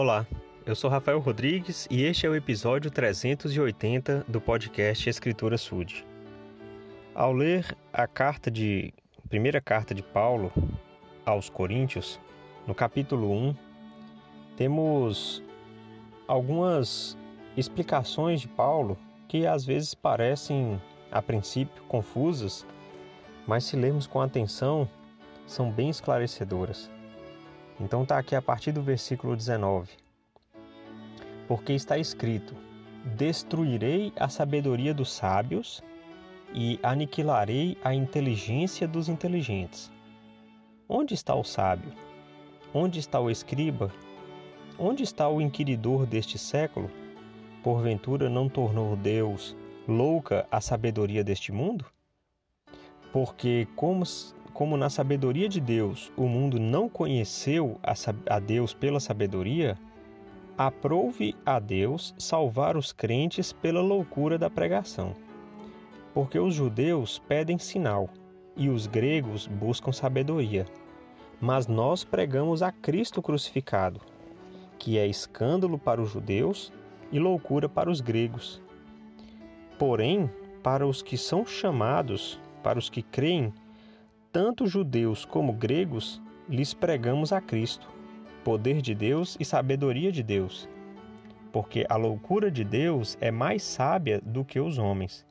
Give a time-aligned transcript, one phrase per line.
[0.00, 0.24] Olá,
[0.64, 6.06] eu sou Rafael Rodrigues e este é o episódio 380 do podcast Escritura Sud.
[7.12, 8.94] Ao ler a carta de
[9.28, 10.52] primeira carta de Paulo
[11.26, 12.20] aos Coríntios,
[12.64, 13.56] no capítulo 1,
[14.56, 15.42] temos
[16.28, 17.18] algumas
[17.56, 18.96] explicações de Paulo
[19.26, 20.80] que às vezes parecem
[21.10, 22.64] a princípio confusas,
[23.48, 24.88] mas se lermos com atenção,
[25.44, 26.88] são bem esclarecedoras.
[27.80, 29.90] Então está aqui a partir do versículo 19.
[31.46, 32.54] Porque está escrito:
[33.16, 35.82] Destruirei a sabedoria dos sábios
[36.52, 39.90] e aniquilarei a inteligência dos inteligentes.
[40.88, 41.92] Onde está o sábio?
[42.72, 43.92] Onde está o escriba?
[44.78, 46.90] Onde está o inquiridor deste século?
[47.62, 49.56] Porventura não tornou Deus
[49.88, 51.86] louca a sabedoria deste mundo?
[53.10, 54.04] Porque, como,
[54.58, 59.78] como na sabedoria de Deus o mundo não conheceu a, Deus pela sabedoria,
[60.58, 65.14] aprove a Deus salvar os crentes pela loucura da pregação.
[66.12, 68.10] Porque os judeus pedem sinal
[68.56, 70.66] e os gregos buscam sabedoria.
[71.40, 74.00] Mas nós pregamos a Cristo crucificado,
[74.76, 76.72] que é escândalo para os judeus
[77.12, 78.60] e loucura para os gregos.
[79.78, 80.28] Porém,
[80.64, 83.54] para os que são chamados, para os que creem,
[84.32, 87.88] tanto judeus como gregos, lhes pregamos a Cristo,
[88.44, 90.68] poder de Deus e sabedoria de Deus.
[91.52, 95.26] Porque a loucura de Deus é mais sábia do que os homens,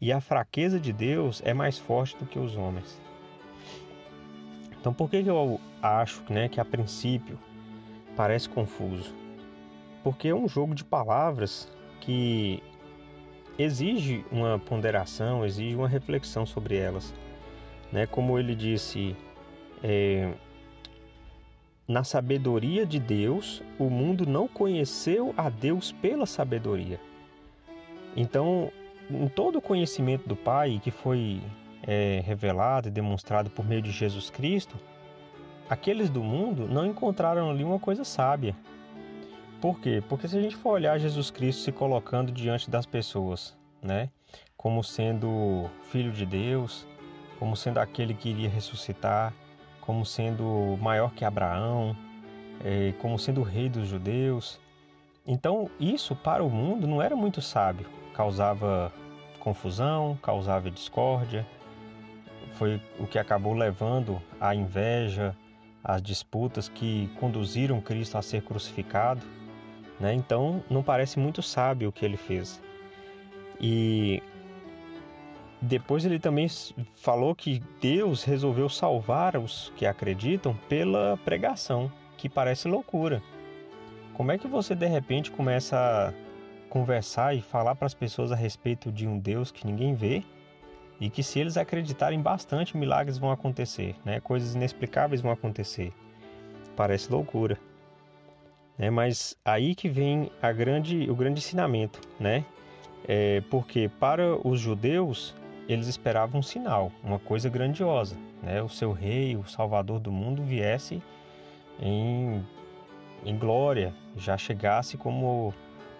[0.00, 3.00] e a fraqueza de Deus é mais forte do que os homens.
[4.80, 7.38] Então, por que eu acho né, que a princípio
[8.16, 9.14] parece confuso?
[10.02, 12.62] Porque é um jogo de palavras que
[13.58, 17.12] exige uma ponderação, exige uma reflexão sobre elas.
[17.92, 18.06] Né?
[18.06, 19.16] Como ele disse,
[19.82, 20.32] é,
[21.86, 27.00] na sabedoria de Deus, o mundo não conheceu a Deus pela sabedoria.
[28.14, 28.70] Então,
[29.10, 31.40] em todo o conhecimento do Pai que foi
[31.86, 34.76] é, revelado e demonstrado por meio de Jesus Cristo,
[35.68, 38.54] aqueles do mundo não encontraram ali uma coisa sábia.
[39.60, 40.02] Por quê?
[40.08, 44.10] Porque se a gente for olhar Jesus Cristo se colocando diante das pessoas, né,
[44.56, 46.86] como sendo filho de Deus,
[47.38, 49.32] como sendo aquele que iria ressuscitar,
[49.80, 51.96] como sendo maior que Abraão,
[52.64, 54.60] é, como sendo o rei dos judeus.
[55.26, 58.92] Então, isso para o mundo não era muito sábio, causava
[59.38, 61.46] confusão, causava discórdia,
[62.58, 65.34] foi o que acabou levando à inveja,
[65.82, 69.24] às disputas que conduziram Cristo a ser crucificado.
[70.00, 70.12] Né?
[70.12, 72.60] Então, não parece muito sábio o que ele fez.
[73.60, 74.22] E
[75.60, 76.46] depois ele também
[76.94, 83.22] falou que Deus resolveu salvar os que acreditam pela pregação, que parece loucura.
[84.14, 88.36] Como é que você de repente começa a conversar e falar para as pessoas a
[88.36, 90.22] respeito de um Deus que ninguém vê
[91.00, 94.20] e que se eles acreditarem bastante, milagres vão acontecer, né?
[94.20, 95.92] Coisas inexplicáveis vão acontecer.
[96.76, 97.58] Parece loucura.
[98.76, 98.90] Né?
[98.90, 102.44] Mas aí que vem grande, o grande ensinamento, né?
[103.06, 105.34] É, porque para os judeus
[105.68, 108.62] eles esperavam um sinal, uma coisa grandiosa, né?
[108.62, 111.02] O seu rei, o salvador do mundo viesse
[111.80, 112.42] em,
[113.24, 115.52] em glória, já chegasse como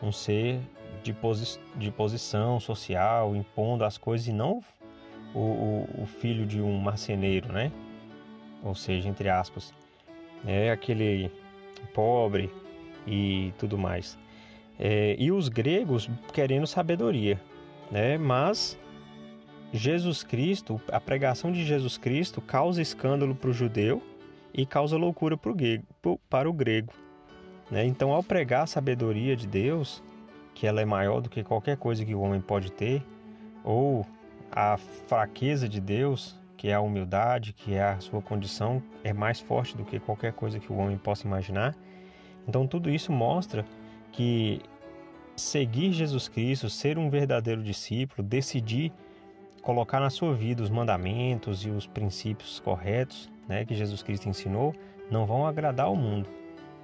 [0.00, 0.60] um ser
[1.02, 4.62] de, posi de posição social, impondo as coisas e não
[5.34, 7.72] o, o, o, filho de um marceneiro, né?
[8.62, 9.74] Ou seja, entre aspas,
[10.46, 11.30] é aquele
[11.92, 12.50] pobre
[13.06, 14.16] e tudo mais.
[14.78, 17.40] É, e os gregos querendo sabedoria,
[17.90, 18.16] né?
[18.16, 18.78] Mas
[19.72, 24.02] Jesus Cristo, a pregação de Jesus Cristo causa escândalo para o judeu
[24.54, 26.92] e causa loucura para o grego.
[27.70, 27.84] Né?
[27.84, 30.02] Então, ao pregar a sabedoria de Deus,
[30.54, 33.02] que ela é maior do que qualquer coisa que o homem pode ter,
[33.64, 34.06] ou
[34.50, 39.40] a fraqueza de Deus, que é a humildade, que é a sua condição, é mais
[39.40, 41.76] forte do que qualquer coisa que o homem possa imaginar.
[42.48, 43.66] Então, tudo isso mostra
[44.12, 44.60] que
[45.34, 48.92] seguir Jesus Cristo, ser um verdadeiro discípulo, decidir
[49.66, 54.72] colocar na sua vida os mandamentos e os princípios corretos né, que Jesus Cristo ensinou,
[55.10, 56.28] não vão agradar ao mundo,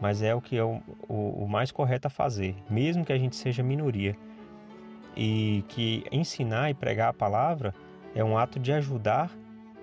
[0.00, 3.18] mas é o que é o, o, o mais correto a fazer, mesmo que a
[3.18, 4.16] gente seja minoria.
[5.16, 7.72] E que ensinar e pregar a palavra
[8.16, 9.30] é um ato de ajudar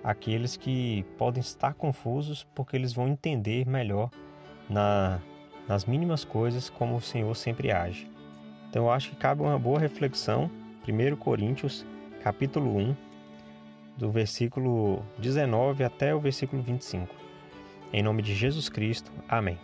[0.04, 4.10] aqueles que podem estar confusos, porque eles vão entender melhor
[4.68, 5.20] na,
[5.66, 8.10] nas mínimas coisas como o Senhor sempre age.
[8.68, 10.50] Então eu acho que cabe uma boa reflexão,
[10.86, 11.86] 1 Coríntios
[12.22, 12.96] capítulo 1,
[13.96, 17.14] do versículo 19 até o versículo 25.
[17.92, 19.58] Em nome de Jesus Cristo, amém.